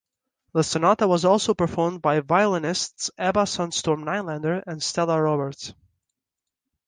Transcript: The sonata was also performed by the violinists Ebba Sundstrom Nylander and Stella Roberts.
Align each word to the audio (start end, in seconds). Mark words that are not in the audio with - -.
The 0.53 0.63
sonata 0.63 1.07
was 1.07 1.25
also 1.25 1.53
performed 1.53 2.01
by 2.01 2.15
the 2.15 2.21
violinists 2.23 3.11
Ebba 3.19 3.41
Sundstrom 3.43 4.03
Nylander 4.03 4.63
and 4.65 4.81
Stella 4.81 5.21
Roberts. 5.21 5.75